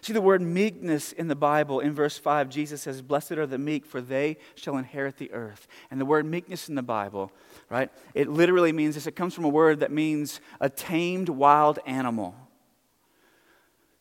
[0.00, 3.58] See the word meekness in the Bible in verse 5, Jesus says, Blessed are the
[3.58, 5.66] meek, for they shall inherit the earth.
[5.90, 7.32] And the word meekness in the Bible,
[7.68, 9.08] right, it literally means this.
[9.08, 12.36] It comes from a word that means a tamed wild animal,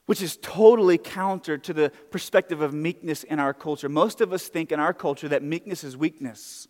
[0.05, 3.89] which is totally counter to the perspective of meekness in our culture.
[3.89, 6.67] Most of us think in our culture that meekness is weakness.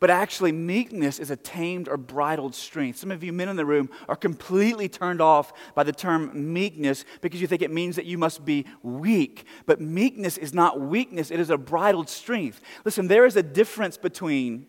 [0.00, 2.98] But actually, meekness is a tamed or bridled strength.
[2.98, 7.04] Some of you men in the room are completely turned off by the term meekness
[7.20, 9.44] because you think it means that you must be weak.
[9.66, 12.60] But meekness is not weakness, it is a bridled strength.
[12.84, 14.66] Listen, there is a difference between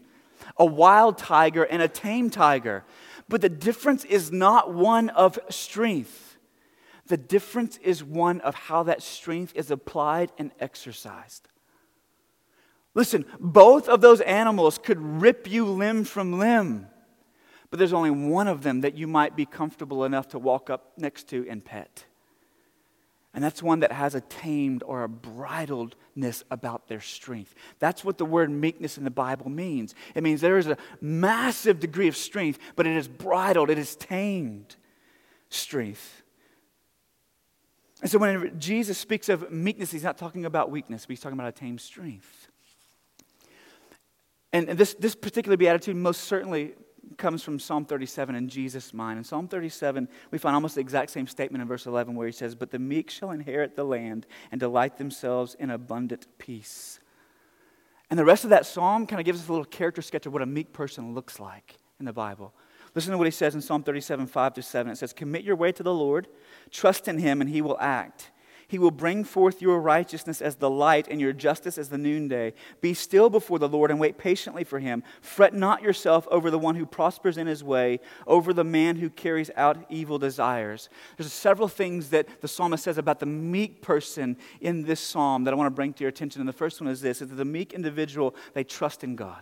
[0.58, 2.84] a wild tiger and a tame tiger.
[3.28, 6.38] But the difference is not one of strength,
[7.06, 11.48] the difference is one of how that strength is applied and exercised.
[12.96, 16.88] Listen, both of those animals could rip you limb from limb,
[17.70, 20.94] but there's only one of them that you might be comfortable enough to walk up
[20.98, 22.06] next to and pet.
[23.34, 27.54] And that's one that has a tamed or a bridledness about their strength.
[27.78, 29.94] That's what the word meekness in the Bible means.
[30.16, 33.96] It means there is a massive degree of strength, but it is bridled, it is
[33.96, 34.76] tamed
[35.50, 36.24] strength.
[38.02, 41.38] And so when Jesus speaks of meekness, he's not talking about weakness, but he's talking
[41.38, 42.49] about a tamed strength.
[44.52, 46.74] And this, this particular beatitude most certainly
[47.18, 49.18] comes from Psalm 37 in Jesus' mind.
[49.18, 52.34] In Psalm 37, we find almost the exact same statement in verse 11 where he
[52.34, 57.00] says, But the meek shall inherit the land and delight themselves in abundant peace.
[58.10, 60.34] And the rest of that psalm kind of gives us a little character sketch of
[60.34, 62.54] what a meek person looks like in the Bible.
[62.96, 64.92] Listen to what he says in Psalm 37, 5 to 7.
[64.92, 66.28] It says, Commit your way to the Lord,
[66.72, 68.32] trust in him, and he will act.
[68.70, 72.54] He will bring forth your righteousness as the light and your justice as the noonday.
[72.82, 75.02] Be still before the Lord and wait patiently for him.
[75.22, 79.10] Fret not yourself over the one who prospers in his way, over the man who
[79.10, 80.88] carries out evil desires.
[81.18, 85.54] There's several things that the psalmist says about the meek person in this psalm that
[85.54, 86.40] I want to bring to your attention.
[86.40, 89.42] And the first one is this is that the meek individual, they trust in God.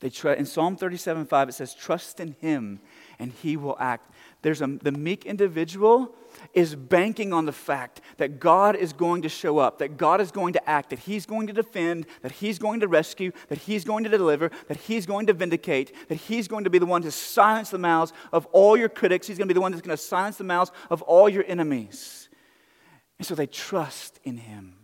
[0.00, 2.80] They tr- in Psalm 37 5, it says, Trust in him
[3.22, 4.10] and he will act.
[4.42, 6.14] There's a, the meek individual
[6.52, 10.32] is banking on the fact that God is going to show up, that God is
[10.32, 13.84] going to act, that He's going to defend, that He's going to rescue, that He's
[13.84, 17.02] going to deliver, that He's going to vindicate, that He's going to be the one
[17.02, 19.28] to silence the mouths of all your critics.
[19.28, 21.44] He's going to be the one that's going to silence the mouths of all your
[21.46, 22.28] enemies.
[23.18, 24.74] And so they trust in Him.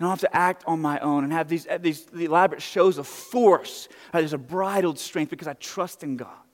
[0.00, 3.06] I don't have to act on my own and have these, these elaborate shows of
[3.06, 3.88] force.
[4.12, 6.45] Uh, there's a bridled strength because I trust in God.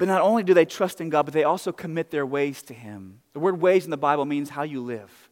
[0.00, 2.72] But not only do they trust in God, but they also commit their ways to
[2.72, 3.20] Him.
[3.34, 5.28] The word ways in the Bible means how you live,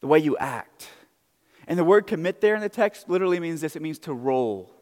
[0.00, 0.86] the way you act.
[1.66, 4.72] And the word commit there in the text literally means this it means to roll,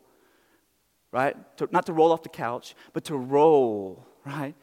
[1.11, 1.39] right?
[1.57, 4.55] To, not to roll off the couch, but to roll, right?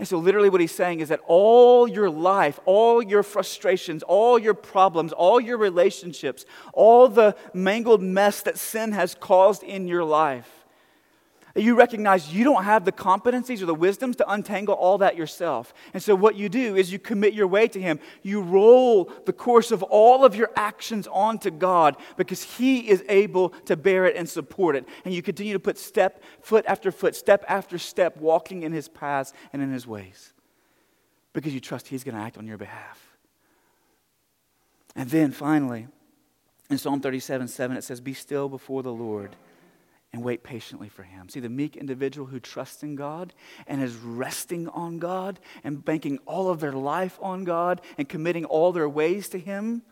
[0.00, 4.40] And so, literally, what he's saying is that all your life, all your frustrations, all
[4.40, 10.02] your problems, all your relationships, all the mangled mess that sin has caused in your
[10.02, 10.55] life,
[11.62, 15.72] you recognize you don't have the competencies or the wisdoms to untangle all that yourself.
[15.94, 17.98] And so, what you do is you commit your way to Him.
[18.22, 23.50] You roll the course of all of your actions onto God because He is able
[23.64, 24.86] to bear it and support it.
[25.04, 28.88] And you continue to put step, foot after foot, step after step, walking in His
[28.88, 30.34] paths and in His ways
[31.32, 33.16] because you trust He's going to act on your behalf.
[34.94, 35.86] And then finally,
[36.68, 39.36] in Psalm 37 7, it says, Be still before the Lord
[40.16, 41.28] and wait patiently for him.
[41.28, 43.34] See, the meek individual who trusts in God
[43.66, 48.46] and is resting on God and banking all of their life on God and committing
[48.46, 49.82] all their ways to him,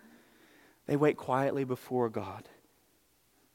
[0.86, 2.48] they wait quietly before God.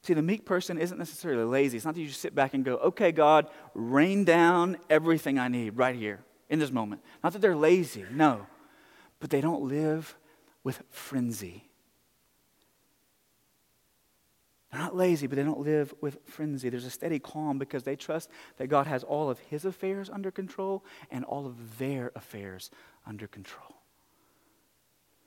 [0.04, 1.76] See, the meek person isn't necessarily lazy.
[1.76, 5.48] It's not that you just sit back and go, okay, God, rain down everything I
[5.48, 7.02] need right here in this moment.
[7.24, 8.46] Not that they're lazy, no.
[9.20, 10.16] But they don't live
[10.64, 11.69] with frenzy.
[14.72, 16.70] They're not lazy, but they don't live with frenzy.
[16.70, 20.30] There's a steady calm because they trust that God has all of his affairs under
[20.30, 22.70] control and all of their affairs
[23.06, 23.76] under control.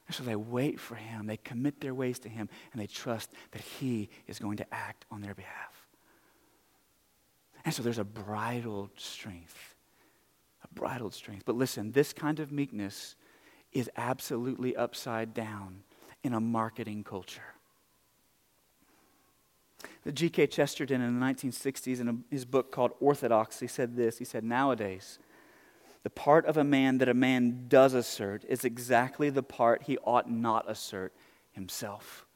[0.06, 3.30] And so they wait for him, they commit their ways to him, and they trust
[3.52, 5.86] that he is going to act on their behalf.
[7.64, 9.74] And so there's a bridled strength.
[10.62, 11.44] A bridled strength.
[11.44, 13.16] But listen, this kind of meekness
[13.72, 15.82] is absolutely upside down
[16.22, 17.54] in a marketing culture.
[20.10, 20.48] G.K.
[20.48, 24.18] Chesterton in the 1960s, in his book called Orthodoxy, said this.
[24.18, 25.20] He said, Nowadays,
[26.02, 29.98] the part of a man that a man does assert is exactly the part he
[29.98, 31.12] ought not assert
[31.52, 32.26] himself.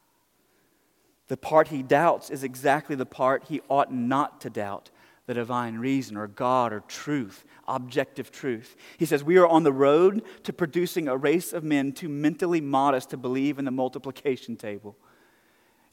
[1.27, 4.89] The part he doubts is exactly the part he ought not to doubt
[5.25, 8.77] the divine reason or God or truth, objective truth.
[8.97, 12.61] He says, We are on the road to producing a race of men too mentally
[12.61, 14.95] modest to believe in the multiplication table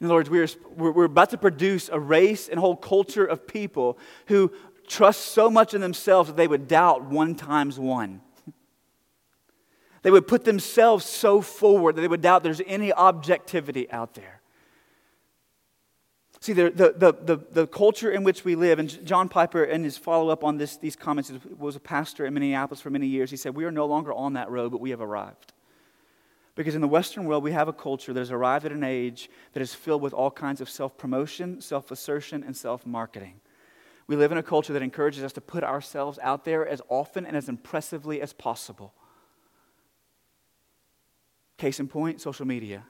[0.04, 3.98] in other words, we're, we're about to produce a race and whole culture of people
[4.26, 4.52] who
[4.86, 8.20] trust so much in themselves that they would doubt one times one.
[10.02, 14.42] They would put themselves so forward that they would doubt there's any objectivity out there.
[16.40, 19.96] See, the, the, the, the, culture in which we live, and John Piper, in his
[19.96, 23.30] follow up on this, these comments, was a pastor in Minneapolis for many years.
[23.30, 25.54] He said, We are no longer on that road, but we have arrived.
[26.54, 29.28] Because in the Western world, we have a culture that has arrived at an age
[29.52, 33.40] that is filled with all kinds of self promotion, self assertion, and self marketing.
[34.06, 37.26] We live in a culture that encourages us to put ourselves out there as often
[37.26, 38.94] and as impressively as possible.
[41.56, 42.84] Case in point, social media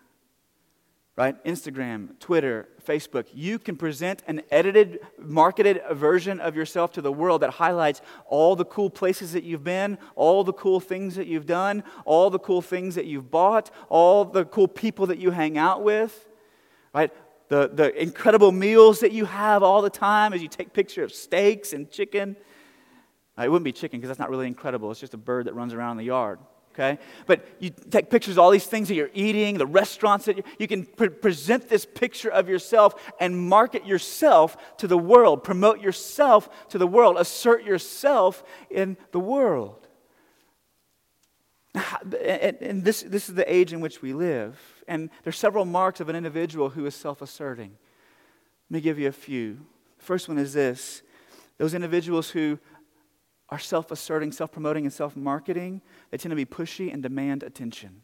[1.16, 1.42] right?
[1.44, 3.26] Instagram, Twitter, Facebook.
[3.32, 8.56] You can present an edited, marketed version of yourself to the world that highlights all
[8.56, 12.38] the cool places that you've been, all the cool things that you've done, all the
[12.38, 16.28] cool things that you've bought, all the cool people that you hang out with,
[16.92, 17.12] right?
[17.48, 21.16] The, the incredible meals that you have all the time as you take pictures of
[21.16, 22.36] steaks and chicken.
[23.38, 24.90] It wouldn't be chicken because that's not really incredible.
[24.90, 26.40] It's just a bird that runs around the yard
[26.74, 26.98] okay?
[27.26, 30.66] But you take pictures of all these things that you're eating, the restaurants that you,
[30.68, 36.68] can pre- present this picture of yourself and market yourself to the world, promote yourself
[36.68, 39.86] to the world, assert yourself in the world.
[41.74, 44.60] And, and this, this is the age in which we live.
[44.86, 47.72] And there's several marks of an individual who is self asserting.
[48.70, 49.58] Let me give you a few.
[49.98, 51.02] The first one is this
[51.56, 52.58] those individuals who
[53.50, 57.42] are self asserting, self promoting, and self marketing, they tend to be pushy and demand
[57.42, 58.02] attention.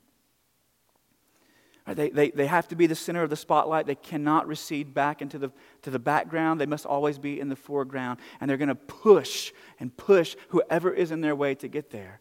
[1.87, 3.87] They, they, they have to be the center of the spotlight.
[3.87, 5.51] They cannot recede back into the,
[5.83, 6.61] to the background.
[6.61, 8.21] They must always be in the foreground.
[8.41, 12.21] And they're going to push and push whoever is in their way to get there.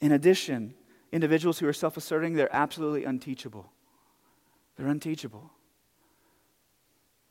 [0.00, 0.74] In addition,
[1.12, 3.72] individuals who are self asserting, they're absolutely unteachable.
[4.76, 5.50] They're unteachable.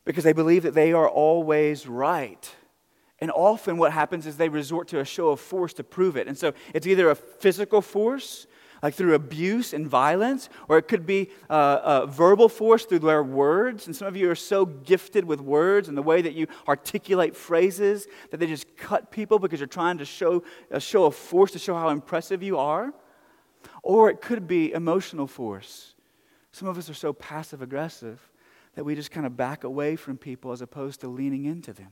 [0.04, 2.54] Because they believe that they are always right.
[3.20, 6.28] And often what happens is they resort to a show of force to prove it.
[6.28, 8.46] And so it's either a physical force,
[8.84, 13.24] like through abuse and violence, or it could be uh, a verbal force through their
[13.24, 13.88] words.
[13.88, 17.38] And some of you are so gifted with words and the way that you articulate
[17.38, 21.52] phrases that they just cut people because you're trying to show a show of force
[21.52, 22.94] to show how impressive you are.
[23.82, 25.96] Or it could be emotional force.
[26.52, 28.20] Some of us are so passive aggressive
[28.76, 31.92] that we just kind of back away from people as opposed to leaning into them.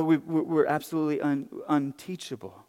[0.00, 2.64] But we, we're absolutely un, unteachable.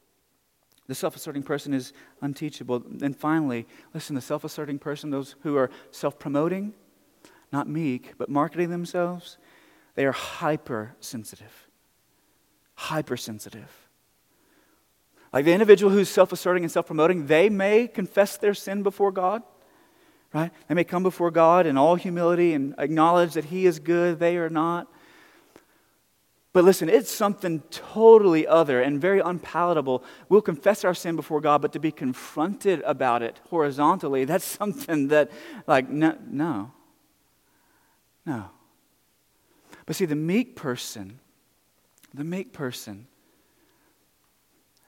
[0.90, 2.84] The self asserting person is unteachable.
[3.02, 6.74] And finally, listen, the self asserting person, those who are self promoting,
[7.54, 9.38] not meek, but marketing themselves,
[9.96, 11.70] they are hypersensitive.
[12.76, 13.72] Hypersensitive.
[15.32, 19.14] Like the individual who's self asserting and self promoting, they may confess their sin before
[19.14, 19.42] God,
[20.34, 20.52] right?
[20.68, 24.36] They may come before God in all humility and acknowledge that He is good, they
[24.36, 24.92] are not.
[26.54, 30.04] But listen, it's something totally other and very unpalatable.
[30.28, 35.08] We'll confess our sin before God, but to be confronted about it horizontally, that's something
[35.10, 35.32] that,
[35.66, 36.72] like, no, no.
[38.26, 38.50] No.
[39.86, 41.20] But see, the meek person,
[42.14, 43.08] the meek person,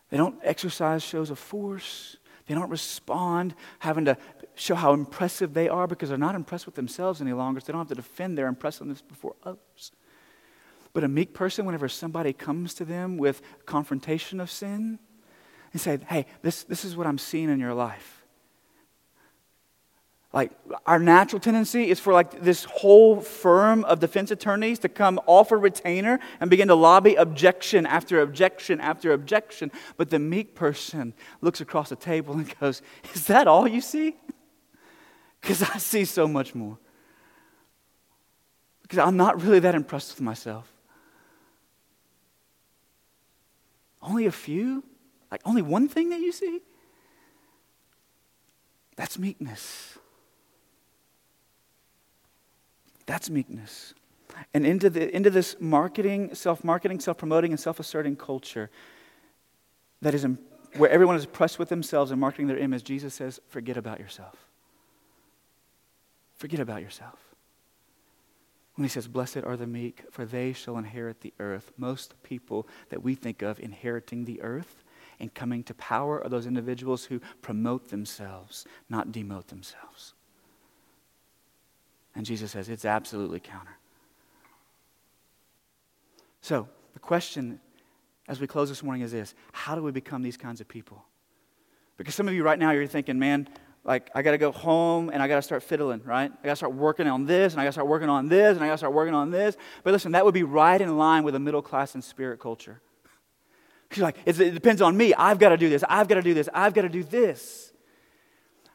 [0.09, 2.17] they don't exercise shows of force.
[2.45, 4.17] They don't respond having to
[4.53, 7.59] show how impressive they are because they're not impressed with themselves any longer.
[7.59, 9.91] So they don't have to defend their impressiveness before others.
[10.93, 14.99] But a meek person, whenever somebody comes to them with confrontation of sin,
[15.73, 18.23] and say, hey, this, this is what I'm seeing in your life.
[20.31, 20.51] Like,
[20.87, 25.51] our natural tendency is for like this whole firm of defense attorneys to come off
[25.51, 29.71] a retainer and begin to lobby objection after objection after objection.
[29.95, 32.81] But the meek person looks across the table and goes,
[33.13, 34.15] Is that all you see?
[35.39, 36.79] Because I see so much more.
[38.81, 40.72] Because I'm not really that impressed with myself.
[44.03, 44.83] Only a few?
[45.31, 46.59] Like, only one thing that you see?
[48.95, 49.97] That's meekness.
[53.05, 53.93] That's meekness.
[54.53, 58.69] And into, the, into this marketing, self marketing, self promoting, and self asserting culture
[60.03, 60.27] that is
[60.75, 64.35] where everyone is pressed with themselves and marketing their image, Jesus says, forget about yourself.
[66.35, 67.32] Forget about yourself.
[68.75, 71.71] When he says, Blessed are the meek, for they shall inherit the earth.
[71.77, 74.83] Most people that we think of inheriting the earth
[75.19, 80.13] and coming to power are those individuals who promote themselves, not demote themselves.
[82.15, 83.77] And Jesus says it's absolutely counter.
[86.41, 87.59] So, the question
[88.27, 91.05] as we close this morning is this How do we become these kinds of people?
[91.97, 93.47] Because some of you right now, you're thinking, man,
[93.85, 96.31] like I got to go home and I got to start fiddling, right?
[96.31, 98.55] I got to start working on this and I got to start working on this
[98.55, 99.57] and I got to start working on this.
[99.83, 102.81] But listen, that would be right in line with a middle class and spirit culture.
[103.91, 105.13] She's like, it depends on me.
[105.13, 105.83] I've got to do this.
[105.89, 106.47] I've got to do this.
[106.53, 107.72] I've got to do this.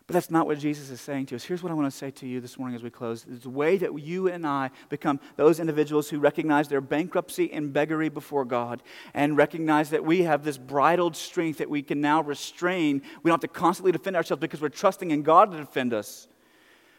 [0.09, 1.45] But that's not what Jesus is saying to us.
[1.45, 3.27] Here's what I want to say to you this morning as we close.
[3.31, 7.75] It's the way that you and I become those individuals who recognize their bankruptcy and
[7.75, 8.83] beggary before God
[9.13, 13.03] and recognize that we have this bridled strength that we can now restrain.
[13.23, 16.27] We don't have to constantly defend ourselves because we're trusting in God to defend us,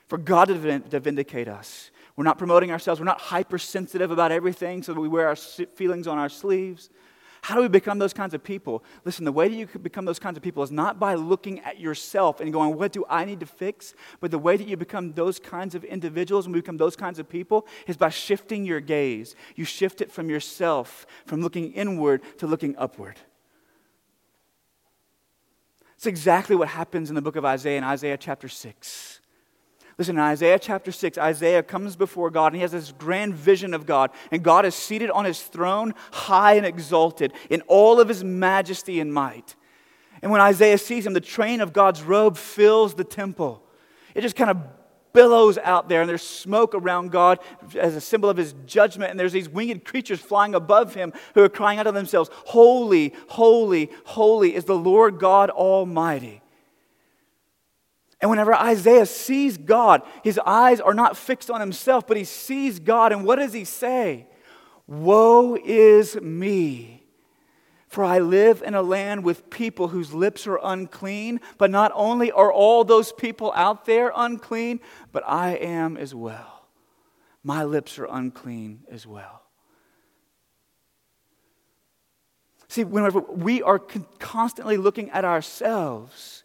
[0.05, 1.89] for God to vindicate us.
[2.15, 3.01] We're not promoting ourselves.
[3.01, 6.91] We're not hypersensitive about everything so that we wear our feelings on our sleeves.
[7.41, 8.83] How do we become those kinds of people?
[9.05, 11.59] Listen, the way that you could become those kinds of people is not by looking
[11.61, 13.93] at yourself and going, What do I need to fix?
[14.19, 17.29] But the way that you become those kinds of individuals and become those kinds of
[17.29, 19.35] people is by shifting your gaze.
[19.55, 23.17] You shift it from yourself, from looking inward to looking upward.
[25.95, 29.18] It's exactly what happens in the book of Isaiah in Isaiah chapter 6.
[29.99, 33.73] Listen, in Isaiah chapter 6, Isaiah comes before God and he has this grand vision
[33.73, 34.11] of God.
[34.31, 39.01] And God is seated on his throne, high and exalted, in all of his majesty
[39.01, 39.57] and might.
[40.21, 43.61] And when Isaiah sees him, the train of God's robe fills the temple.
[44.15, 44.57] It just kind of
[45.11, 47.39] billows out there, and there's smoke around God
[47.75, 49.11] as a symbol of his judgment.
[49.11, 53.13] And there's these winged creatures flying above him who are crying out to themselves, Holy,
[53.27, 56.41] holy, holy is the Lord God Almighty.
[58.21, 62.79] And whenever Isaiah sees God, his eyes are not fixed on himself, but he sees
[62.79, 63.11] God.
[63.11, 64.27] And what does he say?
[64.87, 67.05] Woe is me,
[67.87, 71.39] for I live in a land with people whose lips are unclean.
[71.57, 76.67] But not only are all those people out there unclean, but I am as well.
[77.41, 79.43] My lips are unclean as well.
[82.67, 86.43] See, whenever we are constantly looking at ourselves,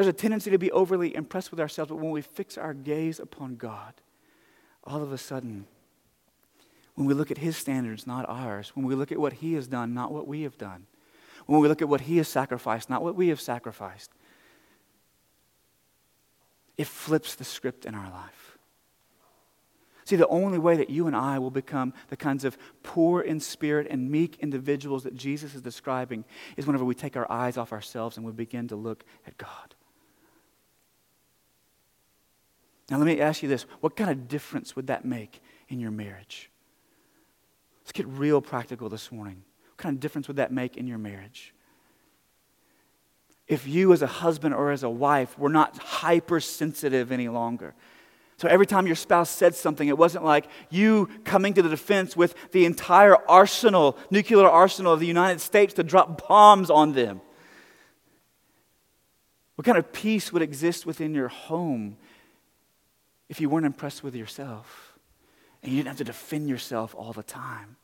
[0.00, 3.20] there's a tendency to be overly impressed with ourselves, but when we fix our gaze
[3.20, 3.92] upon God,
[4.82, 5.66] all of a sudden,
[6.94, 9.66] when we look at His standards, not ours, when we look at what He has
[9.66, 10.86] done, not what we have done,
[11.44, 14.10] when we look at what He has sacrificed, not what we have sacrificed,
[16.78, 18.56] it flips the script in our life.
[20.06, 23.38] See, the only way that you and I will become the kinds of poor in
[23.38, 26.24] spirit and meek individuals that Jesus is describing
[26.56, 29.74] is whenever we take our eyes off ourselves and we begin to look at God.
[32.90, 35.92] Now, let me ask you this what kind of difference would that make in your
[35.92, 36.50] marriage?
[37.82, 39.42] Let's get real practical this morning.
[39.68, 41.54] What kind of difference would that make in your marriage?
[43.46, 47.74] If you, as a husband or as a wife, were not hypersensitive any longer,
[48.40, 52.16] so every time your spouse said something, it wasn't like you coming to the defense
[52.16, 57.20] with the entire arsenal, nuclear arsenal of the United States to drop bombs on them.
[59.56, 61.98] What kind of peace would exist within your home
[63.30, 64.98] if you weren't impressed with yourself
[65.62, 67.76] and you didn't have to defend yourself all the time?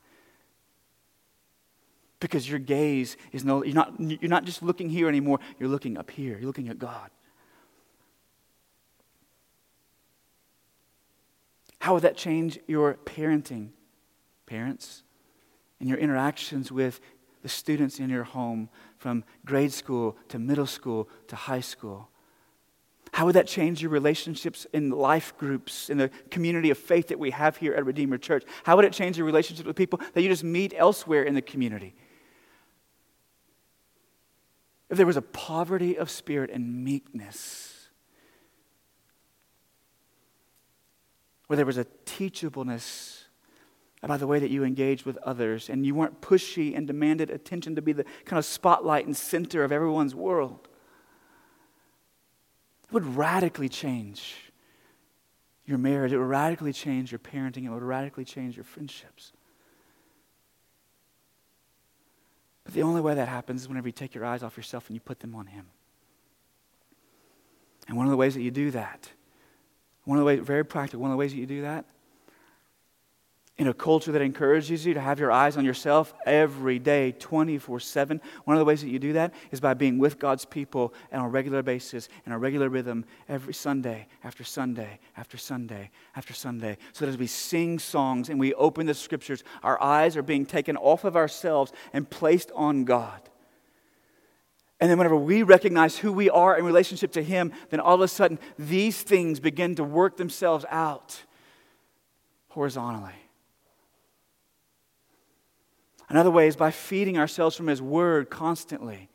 [2.18, 5.96] Because your gaze is no, you're not, you're not just looking here anymore, you're looking
[5.96, 7.10] up here, you're looking at God.
[11.78, 13.68] How would that change your parenting,
[14.46, 15.04] parents,
[15.78, 17.00] and your interactions with
[17.42, 18.68] the students in your home
[18.98, 22.08] from grade school to middle school to high school?
[23.16, 27.18] How would that change your relationships in life groups, in the community of faith that
[27.18, 28.44] we have here at Redeemer Church?
[28.64, 31.40] How would it change your relationships with people that you just meet elsewhere in the
[31.40, 31.94] community?
[34.90, 37.88] If there was a poverty of spirit and meekness,
[41.46, 43.22] where there was a teachableness
[44.02, 47.76] about the way that you engaged with others, and you weren't pushy and demanded attention
[47.76, 50.68] to be the kind of spotlight and center of everyone's world.
[52.88, 54.34] It would radically change
[55.64, 59.32] your marriage, it would radically change your parenting, it would radically change your friendships.
[62.64, 64.94] But the only way that happens is whenever you take your eyes off yourself and
[64.94, 65.66] you put them on Him.
[67.88, 69.10] And one of the ways that you do that
[70.06, 71.84] one of the ways, very practical, one of the ways that you do that,
[73.58, 77.80] in a culture that encourages you to have your eyes on yourself every day, 24
[77.80, 80.92] 7, one of the ways that you do that is by being with God's people
[81.10, 86.34] on a regular basis, in a regular rhythm, every Sunday after Sunday after Sunday after
[86.34, 86.76] Sunday.
[86.92, 90.44] So that as we sing songs and we open the scriptures, our eyes are being
[90.44, 93.22] taken off of ourselves and placed on God.
[94.78, 98.02] And then, whenever we recognize who we are in relationship to Him, then all of
[98.02, 101.22] a sudden these things begin to work themselves out
[102.48, 103.14] horizontally.
[106.08, 109.08] Another way is by feeding ourselves from His Word constantly.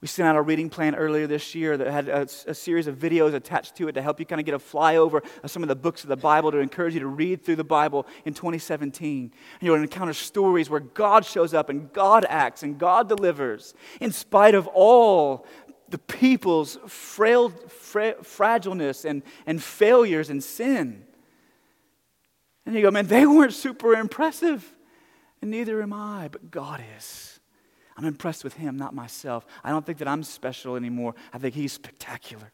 [0.00, 2.96] We sent out a reading plan earlier this year that had a, a, series of
[2.96, 5.68] videos attached to it to help you kind of get a flyover of some of
[5.68, 9.22] the books of the Bible to encourage you to read through the Bible in 2017.
[9.22, 14.12] And you'll encounter stories where God shows up and God acts and God delivers in
[14.12, 15.44] spite of all
[15.88, 21.04] the people's frail, fra- fragileness and, and failures and sin.
[22.64, 24.76] And you go, man, they weren't super impressive,
[25.40, 27.40] and neither am I, but God is.
[27.96, 29.44] I'm impressed with him, not myself.
[29.64, 31.14] I don't think that I'm special anymore.
[31.32, 32.52] I think he's spectacular.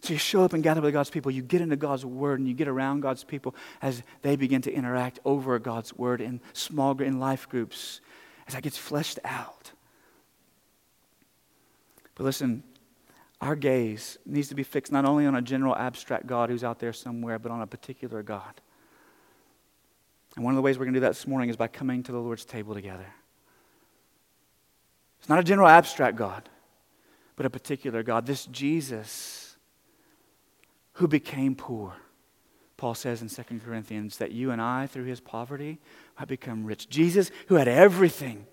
[0.00, 2.46] So you show up and gather with God's people, you get into God's word, and
[2.46, 7.00] you get around God's people as they begin to interact over God's word in small
[7.00, 8.02] in life groups,
[8.46, 9.72] as that gets fleshed out.
[12.14, 12.62] But listen,
[13.44, 16.78] our gaze needs to be fixed not only on a general abstract God who's out
[16.78, 18.60] there somewhere, but on a particular God.
[20.34, 22.02] And one of the ways we're going to do that this morning is by coming
[22.04, 23.06] to the Lord's table together.
[25.18, 26.48] It's not a general abstract God,
[27.36, 28.24] but a particular God.
[28.24, 29.56] This Jesus
[30.94, 31.96] who became poor.
[32.78, 35.80] Paul says in 2 Corinthians that you and I, through his poverty,
[36.14, 36.88] have become rich.
[36.88, 38.46] Jesus, who had everything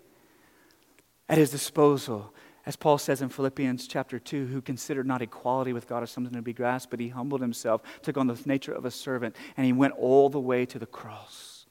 [1.30, 2.34] at his disposal,
[2.66, 6.34] as Paul says in Philippians chapter 2, who considered not equality with God as something
[6.34, 9.66] to be grasped, but he humbled himself, took on the nature of a servant, and
[9.66, 11.66] he went all the way to the cross.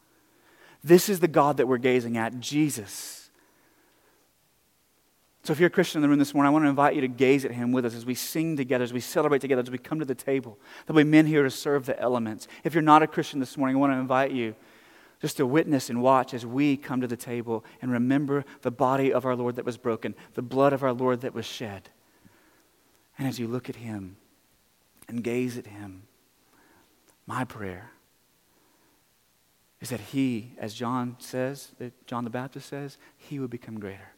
[0.82, 3.30] This is the God that we're gazing at, Jesus.
[5.45, 7.01] So, if you're a Christian in the room this morning, I want to invite you
[7.01, 9.70] to gaze at him with us as we sing together, as we celebrate together, as
[9.70, 10.59] we come to the table.
[10.86, 12.47] There'll be men here to serve the elements.
[12.62, 14.55] If you're not a Christian this morning, I want to invite you
[15.20, 19.12] just to witness and watch as we come to the table and remember the body
[19.12, 21.90] of our Lord that was broken, the blood of our Lord that was shed.
[23.18, 24.16] And as you look at him
[25.08, 26.04] and gaze at him,
[27.26, 27.90] my prayer
[29.80, 34.12] is that he, as John says, that John the Baptist says, he would become greater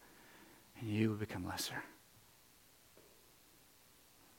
[0.80, 1.82] and you would become lesser.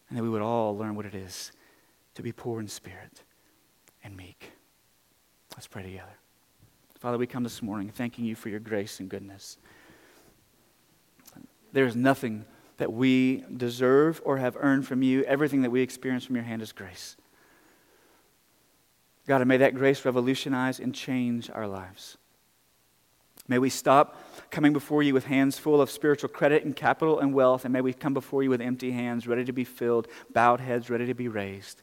[0.07, 1.51] And that we would all learn what it is
[2.15, 3.23] to be poor in spirit
[4.03, 4.51] and meek.
[5.55, 6.22] Let's pray together.
[7.03, 9.57] Father, we come this morning thanking you for your grace and goodness.
[11.73, 12.45] There is nothing
[12.77, 15.21] that we deserve or have earned from you.
[15.25, 17.17] Everything that we experience from your hand is grace.
[19.27, 22.17] God, and may that grace revolutionize and change our lives.
[23.49, 24.17] May we stop
[24.49, 27.81] coming before you with hands full of spiritual credit and capital and wealth, and may
[27.81, 31.13] we come before you with empty hands, ready to be filled, bowed heads, ready to
[31.13, 31.81] be raised.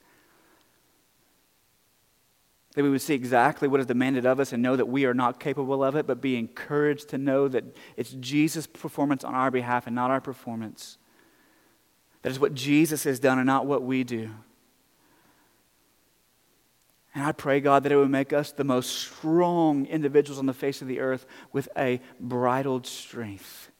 [2.74, 5.14] That we would see exactly what is demanded of us and know that we are
[5.14, 7.64] not capable of it, but be encouraged to know that
[7.96, 10.96] it's Jesus' performance on our behalf and not our performance.
[12.22, 14.30] That is what Jesus has done and not what we do.
[17.14, 20.54] And I pray, God, that it would make us the most strong individuals on the
[20.54, 23.70] face of the earth with a bridled strength,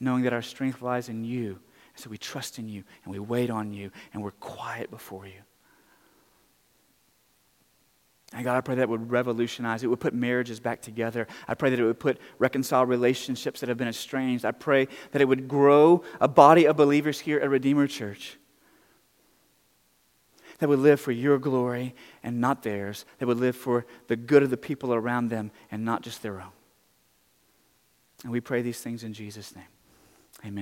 [0.00, 1.60] knowing that our strength lies in you.
[1.94, 5.26] And So we trust in you and we wait on you and we're quiet before
[5.26, 5.42] you.
[8.34, 9.82] And God, I pray that would revolutionize.
[9.82, 11.26] It would put marriages back together.
[11.46, 14.44] I pray that it would put reconciled relationships that have been estranged.
[14.44, 18.38] I pray that it would grow a body of believers here at Redeemer Church
[20.58, 24.42] that would live for your glory and not theirs, that would live for the good
[24.42, 26.52] of the people around them and not just their own.
[28.22, 29.64] And we pray these things in Jesus' name.
[30.46, 30.60] Amen.